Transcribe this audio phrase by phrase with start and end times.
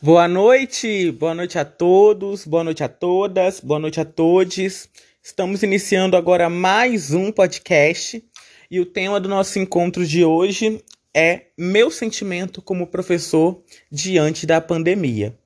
[0.00, 4.88] Boa noite, boa noite a todos, boa noite a todas, boa noite a todos.
[5.20, 8.24] Estamos iniciando agora mais um podcast
[8.70, 10.80] e o tema do nosso encontro de hoje
[11.12, 15.36] é meu sentimento como professor diante da pandemia.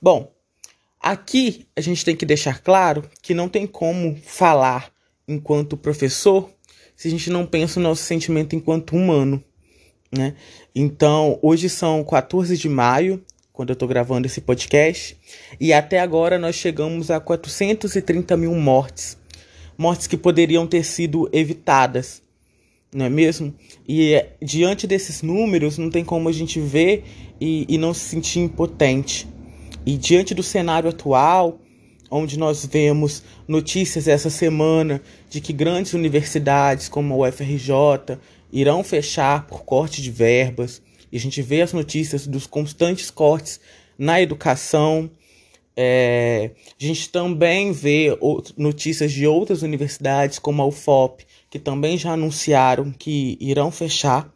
[0.00, 0.34] Bom,
[0.98, 4.90] aqui a gente tem que deixar claro que não tem como falar
[5.28, 6.50] enquanto professor
[6.96, 9.44] se a gente não pensa no nosso sentimento enquanto humano,
[10.10, 10.34] né?
[10.74, 13.22] Então, hoje são 14 de maio
[13.60, 15.14] quando eu estou gravando esse podcast.
[15.60, 19.18] E até agora nós chegamos a 430 mil mortes.
[19.76, 22.22] Mortes que poderiam ter sido evitadas,
[22.90, 23.54] não é mesmo?
[23.86, 27.04] E é, diante desses números, não tem como a gente ver
[27.38, 29.28] e, e não se sentir impotente.
[29.84, 31.60] E diante do cenário atual,
[32.10, 38.16] onde nós vemos notícias essa semana de que grandes universidades como a UFRJ
[38.50, 40.80] irão fechar por corte de verbas,
[41.12, 43.60] e a gente vê as notícias dos constantes cortes
[43.98, 45.10] na educação.
[45.76, 48.16] É, a gente também vê
[48.56, 54.32] notícias de outras universidades, como a UFOP, que também já anunciaram que irão fechar.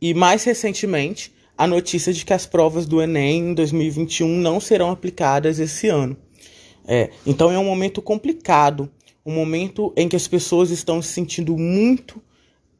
[0.00, 4.90] E mais recentemente, a notícia de que as provas do Enem em 2021 não serão
[4.90, 6.16] aplicadas esse ano.
[6.86, 8.90] É, então é um momento complicado,
[9.26, 12.22] um momento em que as pessoas estão se sentindo muito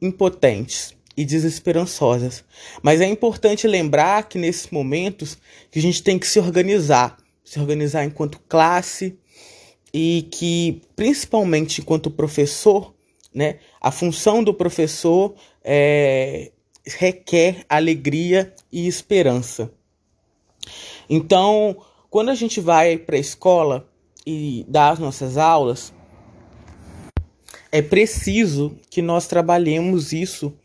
[0.01, 2.45] impotentes e desesperançosas.
[2.81, 5.37] Mas é importante lembrar que nesses momentos
[5.69, 9.19] que a gente tem que se organizar, se organizar enquanto classe
[9.93, 12.95] e que principalmente enquanto professor,
[13.35, 16.53] né, a função do professor é,
[16.85, 19.69] requer alegria e esperança.
[21.09, 23.89] Então, quando a gente vai para a escola
[24.25, 25.93] e dá as nossas aulas,
[27.73, 30.55] é preciso que nós trabalhemos isso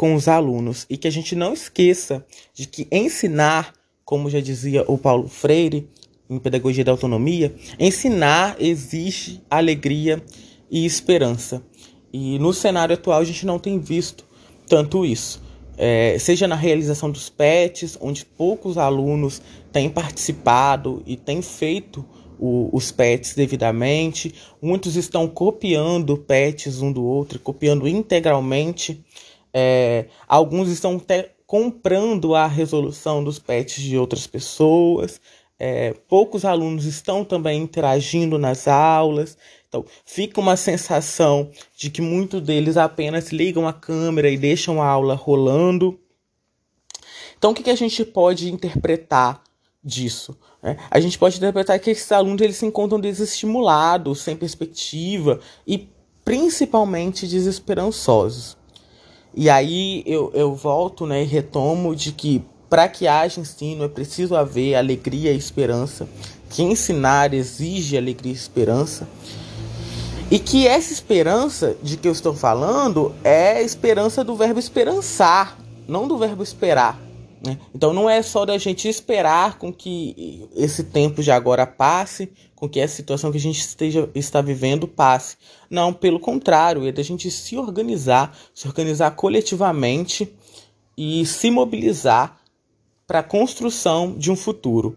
[0.00, 4.82] com os alunos e que a gente não esqueça de que ensinar, como já dizia
[4.88, 5.86] o Paulo Freire
[6.30, 10.24] em Pedagogia da Autonomia, ensinar exige alegria
[10.70, 11.62] e esperança.
[12.10, 14.24] E no cenário atual a gente não tem visto
[14.66, 15.42] tanto isso.
[15.76, 22.02] É, seja na realização dos PETs, onde poucos alunos têm participado e têm feito
[22.38, 29.04] o, os PETs devidamente, muitos estão copiando PETs um do outro, copiando integralmente
[29.52, 35.20] é, alguns estão até comprando a resolução dos pets de outras pessoas.
[35.58, 39.36] É, poucos alunos estão também interagindo nas aulas.
[39.68, 44.86] Então, fica uma sensação de que muitos deles apenas ligam a câmera e deixam a
[44.86, 45.98] aula rolando.
[47.36, 49.42] Então, o que, que a gente pode interpretar
[49.82, 50.36] disso?
[50.62, 55.88] É, a gente pode interpretar que esses alunos eles se encontram desestimulados, sem perspectiva e
[56.24, 58.59] principalmente desesperançosos.
[59.34, 63.88] E aí eu, eu volto né, e retomo de que para que haja ensino é
[63.88, 66.08] preciso haver alegria e esperança,
[66.48, 69.08] que ensinar exige alegria e esperança.
[70.30, 75.58] E que essa esperança de que eu estou falando é a esperança do verbo esperançar,
[75.88, 77.09] não do verbo esperar.
[77.44, 77.58] Né?
[77.74, 82.68] Então não é só da gente esperar com que esse tempo de agora passe, com
[82.68, 85.36] que essa situação que a gente esteja, está vivendo passe.
[85.70, 90.30] Não, pelo contrário, é da gente se organizar, se organizar coletivamente
[90.96, 92.38] e se mobilizar
[93.06, 94.96] para a construção de um futuro.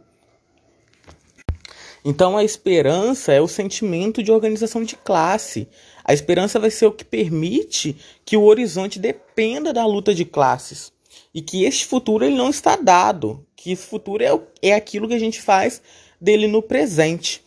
[2.03, 5.69] Então a esperança é o sentimento de organização de classe.
[6.03, 10.92] A esperança vai ser o que permite que o horizonte dependa da luta de classes
[11.33, 15.13] e que este futuro ele não está dado, que esse futuro é, é aquilo que
[15.13, 15.81] a gente faz
[16.19, 17.43] dele no presente.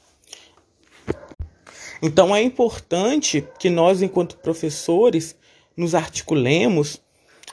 [2.03, 5.34] Então é importante que nós, enquanto professores,
[5.77, 7.00] nos articulemos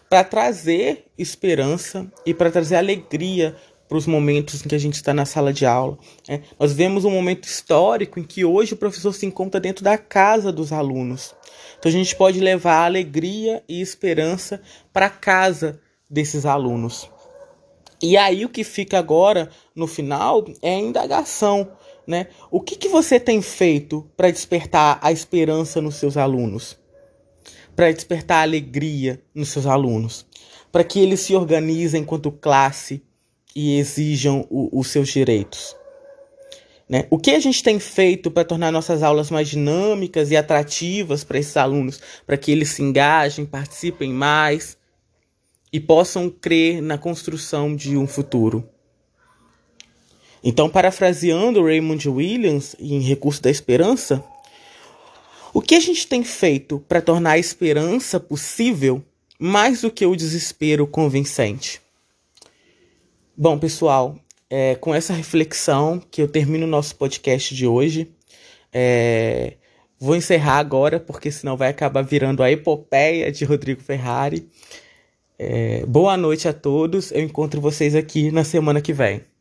[0.10, 3.56] para trazer esperança e para trazer alegria
[3.88, 5.98] para os momentos em que a gente está na sala de aula.
[6.28, 9.98] É, nós vemos um momento histórico em que hoje o professor se encontra dentro da
[9.98, 11.36] casa dos alunos.
[11.78, 15.80] Então a gente pode levar alegria e esperança para casa
[16.14, 17.10] desses alunos.
[18.02, 21.72] E aí o que fica agora no final é a indagação,
[22.06, 22.28] né?
[22.52, 26.78] O que, que você tem feito para despertar a esperança nos seus alunos?
[27.76, 30.26] Para despertar a alegria nos seus alunos?
[30.72, 33.02] Para que eles se organizem enquanto classe
[33.56, 35.76] e exijam o, os seus direitos?
[36.88, 37.08] Né?
[37.10, 41.40] O que a gente tem feito para tornar nossas aulas mais dinâmicas e atrativas para
[41.40, 44.78] esses alunos, para que eles se engajem, participem mais?
[45.74, 48.70] E possam crer na construção de um futuro.
[50.44, 54.24] Então, parafraseando Raymond Williams em Recurso da Esperança,
[55.52, 59.04] o que a gente tem feito para tornar a esperança possível
[59.40, 61.82] mais do que o desespero convincente?
[63.36, 64.16] Bom, pessoal,
[64.50, 68.12] É com essa reflexão que eu termino o nosso podcast de hoje.
[68.72, 69.58] É,
[70.00, 74.48] vou encerrar agora, porque senão vai acabar virando a epopeia de Rodrigo Ferrari.
[75.46, 77.12] É, boa noite a todos.
[77.12, 79.33] Eu encontro vocês aqui na semana que vem.